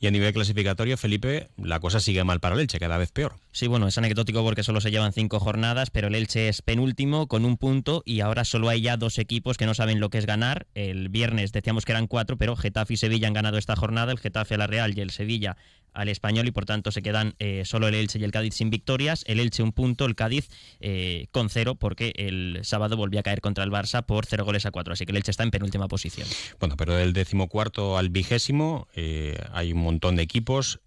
Y 0.02 0.09
a 0.09 0.11
nivel 0.11 0.32
clasificatorio, 0.32 0.97
Felipe, 0.97 1.50
la 1.56 1.78
cosa 1.78 2.00
sigue 2.00 2.25
mal 2.25 2.40
para 2.40 2.56
el 2.56 2.61
Elche, 2.61 2.80
cada 2.80 2.99
vez 2.99 3.12
peor. 3.12 3.37
Sí, 3.52 3.68
bueno, 3.68 3.87
es 3.87 3.97
anecdótico 3.99 4.42
porque 4.42 4.64
solo 4.64 4.80
se 4.80 4.90
llevan 4.90 5.12
cinco 5.12 5.38
jornadas, 5.38 5.90
pero 5.90 6.09
el 6.09 6.16
Elche 6.16 6.49
es 6.49 6.61
penúltimo 6.61 7.28
con 7.28 7.44
un 7.44 7.56
punto 7.56 8.02
y 8.04 8.18
ahora 8.18 8.44
solo 8.44 8.68
hay 8.68 8.80
ya 8.80 8.97
dos 8.97 9.21
equipos 9.21 9.56
que 9.56 9.64
no 9.64 9.75
saben 9.75 10.00
lo 10.00 10.11
que 10.11 10.18
es 10.18 10.26
ganar. 10.26 10.66
El 10.75 11.09
viernes 11.09 11.52
decíamos 11.52 11.85
que 11.85 11.92
eran 11.92 12.09
cuatro, 12.09 12.37
pero 12.37 12.56
Getafe 12.56 12.94
y 12.94 12.97
Sevilla 12.97 13.28
han 13.28 13.32
ganado 13.32 13.59
esta 13.59 13.76
jornada, 13.76 14.11
el 14.11 14.18
Getafe 14.18 14.56
a 14.56 14.59
la 14.59 14.66
Real 14.66 14.92
y 14.99 15.02
el 15.02 15.12
Sevilla 15.12 15.56
al 15.92 16.08
español 16.08 16.46
y 16.46 16.50
por 16.50 16.64
tanto 16.64 16.90
se 16.90 17.02
quedan 17.02 17.34
eh, 17.38 17.62
solo 17.64 17.88
el 17.88 17.94
Elche 17.94 18.18
y 18.18 18.25
el 18.25 18.30
Cádiz 18.30 18.54
sin 18.54 18.70
victorias. 18.70 19.25
El 19.26 19.40
Elche 19.40 19.62
un 19.62 19.72
punto, 19.72 20.04
el 20.04 20.14
Cádiz 20.14 20.49
eh, 20.80 21.26
con 21.30 21.50
cero 21.50 21.75
porque 21.75 22.12
el 22.16 22.61
sábado 22.62 22.96
volvió 22.96 23.20
a 23.20 23.22
caer 23.22 23.40
contra 23.40 23.64
el 23.64 23.70
Barça 23.70 24.04
por 24.04 24.26
cero 24.26 24.44
goles 24.44 24.66
a 24.66 24.70
cuatro. 24.70 24.92
Así 24.92 25.04
que 25.04 25.12
el 25.12 25.16
Elche 25.16 25.30
está 25.30 25.42
en 25.42 25.50
penúltima 25.50 25.88
posición. 25.88 26.28
Bueno, 26.61 26.76
pero 26.76 26.94
del 26.94 27.12
decimocuarto 27.12 27.99
al 27.99 28.08
vigésimo 28.08 28.88
eh, 28.94 29.38
hay 29.52 29.72
un 29.72 29.80
montón 29.80 30.16
de 30.16 30.22
equipos 30.22 30.80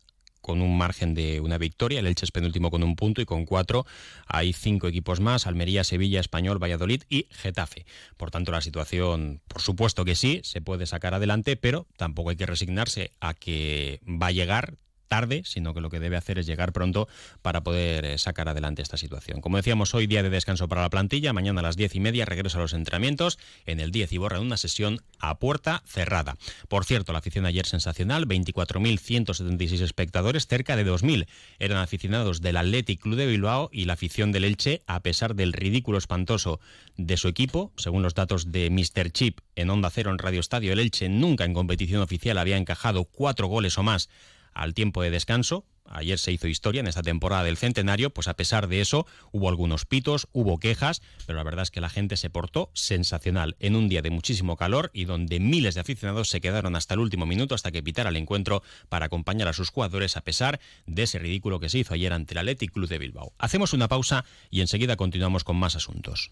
con 0.45 0.61
un 0.61 0.77
margen 0.77 1.15
de 1.15 1.41
una 1.41 1.57
victoria, 1.57 1.99
el 1.99 2.05
Elche 2.05 2.23
es 2.23 2.31
penúltimo 2.31 2.69
con 2.69 2.83
un 2.83 2.95
punto 2.95 3.19
y 3.19 3.25
con 3.25 3.47
cuatro 3.47 3.83
hay 4.27 4.53
cinco 4.53 4.87
equipos 4.87 5.19
más, 5.19 5.47
Almería, 5.47 5.83
Sevilla, 5.83 6.19
Español, 6.19 6.61
Valladolid 6.61 7.01
y 7.09 7.25
Getafe. 7.31 7.87
Por 8.15 8.29
tanto, 8.29 8.51
la 8.51 8.61
situación, 8.61 9.41
por 9.47 9.63
supuesto 9.63 10.05
que 10.05 10.13
sí, 10.13 10.41
se 10.43 10.61
puede 10.61 10.85
sacar 10.85 11.15
adelante, 11.15 11.55
pero 11.55 11.87
tampoco 11.97 12.29
hay 12.29 12.35
que 12.35 12.45
resignarse 12.45 13.11
a 13.19 13.33
que 13.33 13.99
va 14.05 14.27
a 14.27 14.31
llegar 14.31 14.77
tarde, 15.07 15.43
sino 15.45 15.73
que 15.73 15.81
lo 15.81 15.89
que 15.89 15.99
debe 15.99 16.17
hacer 16.17 16.39
es 16.39 16.45
llegar 16.45 16.73
pronto 16.73 17.07
para 17.41 17.61
poder 17.61 18.05
eh, 18.05 18.17
sacar 18.17 18.49
adelante 18.49 18.81
esta 18.81 18.97
situación. 18.97 19.41
Como 19.41 19.57
decíamos, 19.57 19.93
hoy 19.93 20.07
día 20.07 20.23
de 20.23 20.29
descanso 20.29 20.67
para 20.67 20.81
la 20.81 20.89
plantilla, 20.89 21.33
mañana 21.33 21.61
a 21.61 21.63
las 21.63 21.75
diez 21.75 21.95
y 21.95 21.99
media 21.99 22.25
regreso 22.25 22.57
a 22.57 22.61
los 22.61 22.73
entrenamientos, 22.73 23.39
en 23.65 23.79
el 23.79 23.91
10 23.91 24.13
y 24.13 24.17
borra 24.17 24.39
una 24.39 24.57
sesión 24.57 25.01
a 25.19 25.39
puerta 25.39 25.83
cerrada. 25.85 26.37
Por 26.67 26.85
cierto, 26.85 27.13
la 27.13 27.19
afición 27.19 27.45
ayer 27.45 27.65
sensacional, 27.65 28.27
24.176 28.27 29.81
espectadores, 29.81 30.47
cerca 30.47 30.75
de 30.75 30.85
2.000 30.85 31.27
eran 31.59 31.77
aficionados 31.77 32.41
del 32.41 32.57
Athletic 32.57 33.01
Club 33.01 33.15
de 33.15 33.27
Bilbao 33.27 33.69
y 33.71 33.85
la 33.85 33.93
afición 33.93 34.31
del 34.31 34.43
Elche, 34.43 34.81
a 34.87 35.01
pesar 35.01 35.35
del 35.35 35.53
ridículo 35.53 35.97
espantoso 35.97 36.59
de 36.97 37.17
su 37.17 37.27
equipo, 37.27 37.71
según 37.77 38.03
los 38.03 38.13
datos 38.13 38.51
de 38.51 38.69
Mr. 38.69 39.11
Chip 39.11 39.39
en 39.55 39.69
Onda 39.69 39.89
Cero 39.89 40.11
en 40.11 40.17
Radio 40.17 40.39
Estadio, 40.39 40.73
el 40.73 40.79
Elche 40.79 41.09
nunca 41.09 41.45
en 41.45 41.53
competición 41.53 42.01
oficial 42.01 42.37
había 42.37 42.57
encajado 42.57 43.05
cuatro 43.05 43.47
goles 43.47 43.77
o 43.77 43.83
más 43.83 44.09
al 44.55 44.73
tiempo 44.73 45.03
de 45.03 45.11
descanso. 45.11 45.65
Ayer 45.87 46.17
se 46.17 46.31
hizo 46.31 46.47
historia 46.47 46.79
en 46.79 46.87
esta 46.87 47.03
temporada 47.03 47.43
del 47.43 47.57
centenario, 47.57 48.09
pues 48.09 48.27
a 48.27 48.33
pesar 48.33 48.67
de 48.67 48.81
eso 48.81 49.05
hubo 49.31 49.49
algunos 49.49 49.85
pitos, 49.85 50.27
hubo 50.31 50.57
quejas, 50.57 51.03
pero 51.27 51.37
la 51.37 51.43
verdad 51.43 51.61
es 51.61 51.69
que 51.69 51.79
la 51.79 51.89
gente 51.89 52.17
se 52.17 52.31
portó 52.31 52.71
sensacional 52.73 53.55
en 53.59 53.75
un 53.75 53.87
día 53.87 54.01
de 54.01 54.09
muchísimo 54.09 54.57
calor 54.57 54.89
y 54.93 55.05
donde 55.05 55.39
miles 55.39 55.75
de 55.75 55.81
aficionados 55.81 56.29
se 56.29 56.41
quedaron 56.41 56.75
hasta 56.75 56.95
el 56.95 57.01
último 57.01 57.27
minuto 57.27 57.53
hasta 57.53 57.71
que 57.71 57.83
pitara 57.83 58.09
el 58.09 58.15
encuentro 58.15 58.63
para 58.89 59.05
acompañar 59.05 59.47
a 59.47 59.53
sus 59.53 59.69
jugadores 59.69 60.17
a 60.17 60.21
pesar 60.21 60.59
de 60.87 61.03
ese 61.03 61.19
ridículo 61.19 61.59
que 61.59 61.69
se 61.69 61.77
hizo 61.77 61.93
ayer 61.93 62.13
ante 62.13 62.33
el 62.33 62.39
Athletic 62.39 62.71
Club 62.71 62.89
de 62.89 62.97
Bilbao. 62.97 63.33
Hacemos 63.37 63.73
una 63.73 63.87
pausa 63.87 64.25
y 64.49 64.61
enseguida 64.61 64.95
continuamos 64.95 65.43
con 65.43 65.57
más 65.57 65.75
asuntos. 65.75 66.31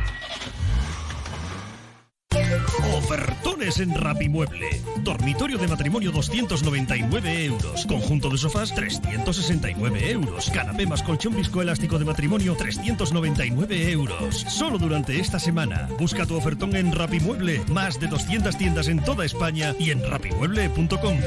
En 3.61 3.93
Rapimueble. 3.93 4.81
Dormitorio 5.03 5.59
de 5.59 5.67
matrimonio 5.67 6.11
299 6.11 7.45
euros. 7.45 7.85
Conjunto 7.85 8.27
de 8.31 8.39
sofás 8.39 8.73
369 8.73 10.09
euros. 10.09 10.49
Canapé 10.49 10.87
más 10.87 11.03
colchón 11.03 11.35
viscoelástico 11.35 11.99
de 11.99 12.05
matrimonio 12.05 12.55
399 12.55 13.91
euros. 13.91 14.35
Solo 14.47 14.79
durante 14.79 15.19
esta 15.19 15.37
semana. 15.37 15.87
Busca 15.99 16.25
tu 16.25 16.35
ofertón 16.35 16.75
en 16.75 16.91
Rapimueble. 16.91 17.61
Más 17.67 17.99
de 17.99 18.07
200 18.07 18.57
tiendas 18.57 18.87
en 18.87 18.99
toda 19.03 19.25
España 19.25 19.75
y 19.77 19.91
en 19.91 20.09
rapimueble.com. 20.09 21.17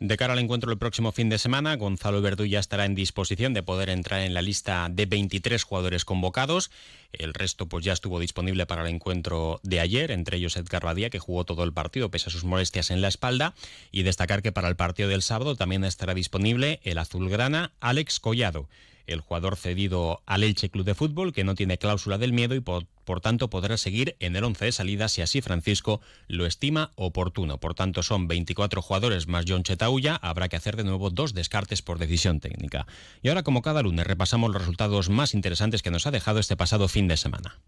De 0.00 0.16
cara 0.16 0.32
al 0.32 0.40
encuentro 0.40 0.72
el 0.72 0.78
próximo 0.78 1.12
fin 1.12 1.28
de 1.28 1.38
semana, 1.38 1.76
Gonzalo 1.76 2.20
Verdú 2.20 2.44
ya 2.44 2.58
estará 2.58 2.84
en 2.84 2.96
disposición 2.96 3.54
de 3.54 3.62
poder 3.62 3.88
entrar 3.88 4.20
en 4.20 4.34
la 4.34 4.42
lista 4.42 4.88
de 4.90 5.06
23 5.06 5.62
jugadores 5.62 6.04
convocados. 6.04 6.70
El 7.12 7.32
resto 7.32 7.66
pues 7.66 7.84
ya 7.84 7.92
estuvo 7.92 8.18
disponible 8.18 8.66
para 8.66 8.82
el 8.82 8.88
encuentro 8.88 9.60
de 9.62 9.78
ayer, 9.78 10.10
entre 10.10 10.38
ellos 10.38 10.56
Edgar 10.56 10.84
Badía, 10.84 11.10
que 11.10 11.20
jugó 11.20 11.44
todo 11.44 11.62
el 11.62 11.72
partido 11.72 12.10
pese 12.10 12.28
a 12.28 12.32
sus 12.32 12.44
molestias 12.44 12.90
en 12.90 13.02
la 13.02 13.08
espalda. 13.08 13.54
Y 13.92 14.02
destacar 14.02 14.42
que 14.42 14.52
para 14.52 14.68
el 14.68 14.76
partido 14.76 15.08
del 15.08 15.22
sábado 15.22 15.54
también 15.54 15.84
estará 15.84 16.12
disponible 16.12 16.80
el 16.82 16.98
azulgrana 16.98 17.72
Alex 17.80 18.18
Collado 18.18 18.68
el 19.06 19.20
jugador 19.20 19.56
cedido 19.56 20.22
al 20.26 20.42
Elche 20.42 20.70
Club 20.70 20.84
de 20.84 20.94
Fútbol, 20.94 21.32
que 21.32 21.44
no 21.44 21.54
tiene 21.54 21.78
cláusula 21.78 22.18
del 22.18 22.32
miedo 22.32 22.54
y 22.54 22.60
por, 22.60 22.86
tanto 23.20 23.50
podrá 23.50 23.76
seguir 23.76 24.16
en 24.20 24.36
el 24.36 24.44
11 24.44 24.64
de 24.66 24.72
salida 24.72 25.08
si 25.08 25.22
así 25.22 25.40
Francisco 25.40 26.00
lo 26.28 26.46
estima 26.46 26.92
oportuno. 26.96 27.58
Por 27.58 27.74
tanto, 27.74 28.02
son 28.02 28.28
24 28.28 28.82
jugadores 28.82 29.26
más 29.26 29.44
John 29.46 29.62
Chetauya, 29.62 30.16
habrá 30.16 30.48
que 30.48 30.56
hacer 30.56 30.76
de 30.76 30.84
nuevo 30.84 31.10
dos 31.10 31.34
descartes 31.34 31.82
por 31.82 31.98
decisión 31.98 32.40
técnica. 32.40 32.86
Y 33.22 33.28
ahora, 33.28 33.42
como 33.42 33.62
cada 33.62 33.82
lunes, 33.82 34.06
repasamos 34.06 34.50
los 34.50 34.60
resultados 34.60 35.10
más 35.10 35.34
interesantes 35.34 35.82
que 35.82 35.90
nos 35.90 36.06
ha 36.06 36.10
dejado 36.10 36.38
este 36.38 36.56
pasado 36.56 36.88
fin 36.88 37.08
de 37.08 37.16
semana. 37.16 37.58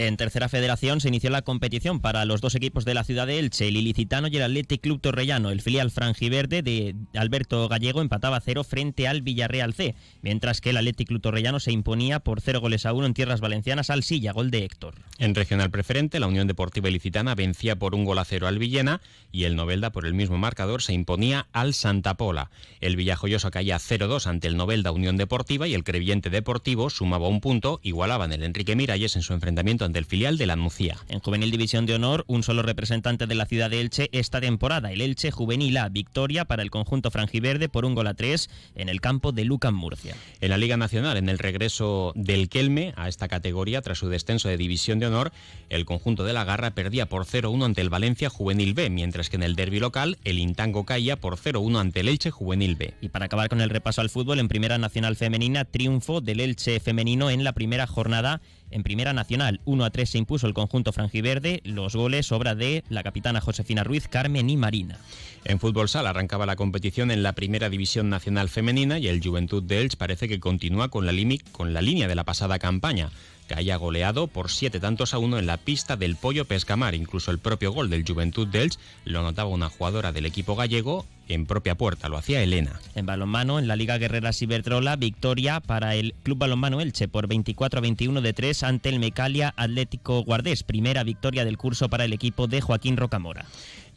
En 0.00 0.16
tercera 0.16 0.48
federación 0.48 1.02
se 1.02 1.08
inició 1.08 1.28
la 1.28 1.42
competición 1.42 2.00
para 2.00 2.24
los 2.24 2.40
dos 2.40 2.54
equipos 2.54 2.86
de 2.86 2.94
la 2.94 3.04
ciudad 3.04 3.26
de 3.26 3.38
Elche, 3.38 3.68
el 3.68 3.76
Ilicitano 3.76 4.28
y 4.28 4.36
el 4.38 4.44
Athletic 4.44 4.80
Club 4.80 4.98
Torrellano. 4.98 5.50
El 5.50 5.60
filial 5.60 5.90
franjiverde 5.90 6.62
de 6.62 6.94
Alberto 7.12 7.68
Gallego 7.68 8.00
empataba 8.00 8.40
cero 8.40 8.64
frente 8.64 9.06
al 9.06 9.20
Villarreal 9.20 9.74
C, 9.74 9.94
mientras 10.22 10.62
que 10.62 10.70
el 10.70 10.78
Athletic 10.78 11.08
Club 11.08 11.20
Torrellano 11.20 11.60
se 11.60 11.72
imponía 11.72 12.20
por 12.20 12.40
cero 12.40 12.62
goles 12.62 12.86
a 12.86 12.94
uno 12.94 13.04
en 13.04 13.12
tierras 13.12 13.42
valencianas 13.42 13.90
al 13.90 14.02
Silla, 14.02 14.32
gol 14.32 14.50
de 14.50 14.64
Héctor. 14.64 14.94
En 15.18 15.34
regional 15.34 15.70
preferente, 15.70 16.18
la 16.18 16.28
Unión 16.28 16.46
Deportiva 16.46 16.88
Ilicitana 16.88 17.34
vencía 17.34 17.76
por 17.76 17.94
un 17.94 18.06
gol 18.06 18.20
a 18.20 18.24
cero 18.24 18.46
al 18.46 18.58
Villena 18.58 19.02
y 19.32 19.44
el 19.44 19.54
Novelda 19.54 19.92
por 19.92 20.06
el 20.06 20.14
mismo 20.14 20.38
marcador 20.38 20.80
se 20.80 20.94
imponía 20.94 21.48
al 21.52 21.74
Santa 21.74 22.14
Pola. 22.16 22.50
El 22.80 22.96
Villajoyosa 22.96 23.50
caía 23.50 23.76
0-2 23.76 24.28
ante 24.28 24.48
el 24.48 24.56
Novelda 24.56 24.92
Unión 24.92 25.18
Deportiva 25.18 25.68
y 25.68 25.74
el 25.74 25.84
Creviente 25.84 26.30
Deportivo 26.30 26.88
sumaba 26.88 27.28
un 27.28 27.42
punto, 27.42 27.80
igualaban 27.82 28.32
el 28.32 28.44
Enrique 28.44 28.74
Miralles 28.76 29.14
en 29.16 29.20
su 29.20 29.34
enfrentamiento 29.34 29.89
del 29.92 30.04
filial 30.04 30.38
de 30.38 30.46
la 30.46 30.56
Nucía. 30.56 30.96
En 31.08 31.20
Juvenil 31.20 31.50
División 31.50 31.86
de 31.86 31.94
Honor, 31.94 32.24
un 32.26 32.42
solo 32.42 32.62
representante 32.62 33.26
de 33.26 33.34
la 33.34 33.46
ciudad 33.46 33.70
de 33.70 33.80
Elche 33.80 34.08
esta 34.12 34.40
temporada, 34.40 34.92
el 34.92 35.00
Elche 35.00 35.30
Juvenil 35.30 35.76
A, 35.76 35.88
victoria 35.88 36.44
para 36.44 36.62
el 36.62 36.70
conjunto 36.70 37.10
franjiverde 37.10 37.68
por 37.68 37.84
un 37.84 37.94
gol 37.94 38.06
a 38.06 38.14
tres 38.14 38.50
en 38.74 38.88
el 38.88 39.00
campo 39.00 39.32
de 39.32 39.44
Lucan 39.44 39.74
Murcia. 39.74 40.14
En 40.40 40.50
la 40.50 40.58
Liga 40.58 40.76
Nacional, 40.76 41.16
en 41.16 41.28
el 41.28 41.38
regreso 41.38 42.12
del 42.14 42.48
Kelme 42.48 42.92
a 42.96 43.08
esta 43.08 43.28
categoría 43.28 43.82
tras 43.82 43.98
su 43.98 44.08
descenso 44.08 44.48
de 44.48 44.56
División 44.56 44.98
de 44.98 45.06
Honor, 45.06 45.32
el 45.68 45.84
conjunto 45.84 46.24
de 46.24 46.32
la 46.32 46.44
Garra 46.44 46.70
perdía 46.72 47.06
por 47.06 47.26
0-1 47.26 47.64
ante 47.64 47.80
el 47.80 47.90
Valencia 47.90 48.30
Juvenil 48.30 48.74
B, 48.74 48.90
mientras 48.90 49.30
que 49.30 49.36
en 49.36 49.42
el 49.42 49.56
derby 49.56 49.80
local 49.80 50.18
el 50.24 50.38
Intango 50.38 50.84
caía 50.84 51.16
por 51.16 51.36
0-1 51.36 51.80
ante 51.80 52.00
el 52.00 52.08
Elche 52.08 52.30
Juvenil 52.30 52.76
B. 52.76 52.94
Y 53.00 53.08
para 53.08 53.26
acabar 53.26 53.48
con 53.48 53.60
el 53.60 53.70
repaso 53.70 54.00
al 54.00 54.10
fútbol, 54.10 54.38
en 54.38 54.48
Primera 54.48 54.78
Nacional 54.78 55.16
Femenina, 55.16 55.64
triunfo 55.64 56.20
del 56.20 56.40
Elche 56.40 56.80
femenino 56.80 57.30
en 57.30 57.44
la 57.44 57.52
primera 57.52 57.86
jornada 57.86 58.40
en 58.70 58.82
Primera 58.82 59.12
Nacional. 59.12 59.60
1 59.64 59.84
a 59.84 59.90
3 59.90 60.10
se 60.10 60.18
impuso 60.18 60.46
el 60.46 60.54
conjunto 60.54 60.92
franjiverde, 60.92 61.60
los 61.64 61.94
goles 61.96 62.32
obra 62.32 62.54
de 62.54 62.84
la 62.88 63.02
capitana 63.02 63.40
Josefina 63.40 63.84
Ruiz, 63.84 64.08
Carmen 64.08 64.50
y 64.50 64.56
Marina. 64.56 64.98
En 65.44 65.58
fútbol 65.58 65.88
sala 65.88 66.10
arrancaba 66.10 66.46
la 66.46 66.56
competición 66.56 67.10
en 67.10 67.22
la 67.22 67.32
Primera 67.32 67.70
División 67.70 68.10
Nacional 68.10 68.48
Femenina 68.48 68.98
y 68.98 69.08
el 69.08 69.22
Juventud 69.22 69.62
de 69.62 69.80
Elche 69.80 69.96
parece 69.96 70.28
que 70.28 70.40
continúa 70.40 70.88
con 70.88 71.06
la, 71.06 71.12
con 71.52 71.72
la 71.72 71.82
línea 71.82 72.08
de 72.08 72.14
la 72.14 72.24
pasada 72.24 72.58
campaña 72.58 73.10
que 73.50 73.58
haya 73.58 73.74
goleado 73.74 74.28
por 74.28 74.48
siete 74.48 74.78
tantos 74.78 75.12
a 75.12 75.18
uno 75.18 75.36
en 75.36 75.46
la 75.46 75.56
pista 75.56 75.96
del 75.96 76.14
Pollo 76.14 76.44
Pescamar. 76.44 76.94
Incluso 76.94 77.32
el 77.32 77.40
propio 77.40 77.72
gol 77.72 77.90
del 77.90 78.04
Juventud 78.06 78.46
de 78.46 78.62
Elche 78.62 78.78
lo 79.04 79.18
anotaba 79.18 79.50
una 79.50 79.68
jugadora 79.68 80.12
del 80.12 80.24
equipo 80.24 80.54
gallego 80.54 81.04
en 81.26 81.46
propia 81.46 81.74
puerta, 81.74 82.08
lo 82.08 82.16
hacía 82.16 82.42
Elena. 82.42 82.80
En 82.94 83.06
balonmano, 83.06 83.58
en 83.58 83.66
la 83.66 83.76
Liga 83.76 83.98
Guerrera 83.98 84.32
Ciberdrola, 84.32 84.96
victoria 84.96 85.60
para 85.60 85.94
el 85.94 86.14
Club 86.22 86.38
Balonmano 86.38 86.80
Elche 86.80 87.08
por 87.08 87.26
24 87.26 87.78
a 87.78 87.82
21 87.82 88.20
de 88.20 88.32
3 88.32 88.62
ante 88.62 88.88
el 88.88 89.00
Mecalia 89.00 89.52
Atlético 89.56 90.22
Guardés, 90.22 90.62
primera 90.62 91.02
victoria 91.04 91.44
del 91.44 91.56
curso 91.56 91.88
para 91.88 92.04
el 92.04 92.12
equipo 92.12 92.46
de 92.46 92.60
Joaquín 92.60 92.96
Rocamora. 92.96 93.46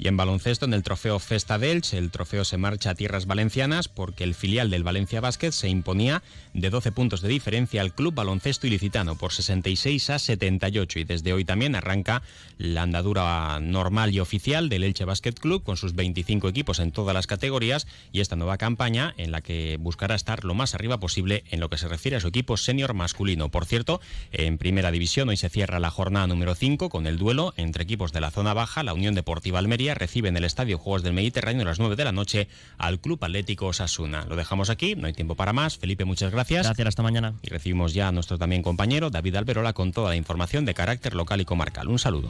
Y 0.03 0.09
en 0.09 0.17
baloncesto, 0.17 0.65
en 0.65 0.73
el 0.73 0.83
trofeo 0.83 1.17
Festa 1.17 1.57
Delch, 1.57 1.93
el 1.93 2.11
trofeo 2.11 2.43
se 2.43 2.57
marcha 2.57 2.89
a 2.89 2.95
tierras 2.95 3.25
valencianas 3.25 3.87
porque 3.87 4.25
el 4.25 4.35
filial 4.35 4.69
del 4.69 4.83
Valencia 4.83 5.21
Basket 5.21 5.51
se 5.53 5.69
imponía 5.69 6.23
de 6.53 6.69
12 6.69 6.91
puntos 6.91 7.21
de 7.21 7.29
diferencia 7.29 7.79
al 7.79 7.95
Club 7.95 8.13
Baloncesto 8.13 8.67
Ilicitano 8.67 9.15
por 9.15 9.31
66 9.31 10.09
a 10.09 10.19
78. 10.19 10.99
Y 10.99 11.03
desde 11.05 11.31
hoy 11.31 11.45
también 11.45 11.73
arranca 11.73 12.21
la 12.57 12.81
andadura 12.81 13.61
normal 13.61 14.13
y 14.13 14.19
oficial 14.19 14.67
del 14.67 14.83
Elche 14.83 15.05
Basket 15.05 15.31
Club 15.31 15.63
con 15.63 15.77
sus 15.77 15.95
25 15.95 16.49
equipos 16.49 16.79
en 16.79 16.91
todas 16.91 17.13
las 17.13 17.25
categorías 17.25 17.87
y 18.11 18.19
esta 18.19 18.35
nueva 18.35 18.57
campaña 18.57 19.13
en 19.15 19.31
la 19.31 19.39
que 19.39 19.77
buscará 19.79 20.15
estar 20.15 20.43
lo 20.43 20.53
más 20.53 20.75
arriba 20.75 20.99
posible 20.99 21.45
en 21.49 21.61
lo 21.61 21.69
que 21.69 21.77
se 21.77 21.87
refiere 21.87 22.17
a 22.17 22.19
su 22.19 22.27
equipo 22.27 22.57
senior 22.57 22.93
masculino. 22.93 23.47
Por 23.47 23.65
cierto, 23.65 24.01
en 24.33 24.57
primera 24.57 24.91
división 24.91 25.29
hoy 25.29 25.37
se 25.37 25.47
cierra 25.47 25.79
la 25.79 25.91
jornada 25.91 26.27
número 26.27 26.55
5 26.55 26.89
con 26.89 27.07
el 27.07 27.17
duelo 27.17 27.53
entre 27.55 27.83
equipos 27.83 28.11
de 28.11 28.19
la 28.19 28.31
zona 28.31 28.53
baja, 28.53 28.83
la 28.83 28.93
Unión 28.93 29.15
Deportiva 29.15 29.59
Almería 29.59 29.92
recibe 29.95 30.29
en 30.29 30.37
el 30.37 30.43
Estadio 30.43 30.77
Juegos 30.77 31.03
del 31.03 31.13
Mediterráneo 31.13 31.63
a 31.63 31.65
las 31.65 31.79
9 31.79 31.95
de 31.95 32.03
la 32.05 32.11
noche 32.11 32.47
al 32.77 32.99
Club 32.99 33.23
Atlético 33.23 33.67
Osasuna. 33.67 34.25
Lo 34.25 34.35
dejamos 34.35 34.69
aquí, 34.69 34.95
no 34.95 35.07
hay 35.07 35.13
tiempo 35.13 35.35
para 35.35 35.53
más. 35.53 35.77
Felipe, 35.77 36.05
muchas 36.05 36.31
gracias. 36.31 36.65
Gracias, 36.65 36.87
hasta 36.87 37.03
mañana. 37.03 37.35
Y 37.41 37.49
recibimos 37.49 37.93
ya 37.93 38.07
a 38.07 38.11
nuestro 38.11 38.37
también 38.37 38.63
compañero 38.63 39.09
David 39.09 39.35
Alberola 39.35 39.73
con 39.73 39.91
toda 39.91 40.09
la 40.09 40.15
información 40.15 40.65
de 40.65 40.73
carácter 40.73 41.15
local 41.15 41.41
y 41.41 41.45
comarcal. 41.45 41.87
Un 41.87 41.99
saludo. 41.99 42.29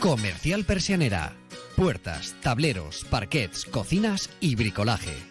Comercial 0.00 0.64
Persianera. 0.64 1.36
Puertas, 1.76 2.34
tableros, 2.42 3.04
parquets, 3.10 3.66
cocinas 3.66 4.30
y 4.40 4.54
bricolaje. 4.54 5.29